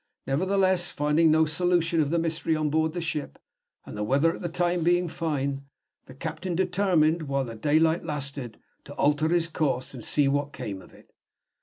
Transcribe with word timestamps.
Nevertheless, 0.25 0.89
finding 0.89 1.29
no 1.29 1.45
solution 1.45 1.99
of 2.01 2.09
the 2.09 2.17
mystery 2.17 2.55
on 2.55 2.71
board 2.71 2.93
the 2.93 3.01
ship, 3.01 3.37
and 3.85 3.95
the 3.95 4.03
weather 4.03 4.33
at 4.35 4.41
the 4.41 4.49
time 4.49 4.81
being 4.81 5.07
fine, 5.07 5.65
the 6.07 6.15
captain 6.15 6.55
determined, 6.55 7.27
while 7.27 7.45
the 7.45 7.53
daylight 7.53 8.03
lasted, 8.03 8.57
to 8.85 8.95
alter 8.95 9.29
his 9.29 9.47
course, 9.47 9.93
and 9.93 10.03
see 10.03 10.27
what 10.27 10.53
came 10.53 10.81
of 10.81 10.91
it. 10.95 11.11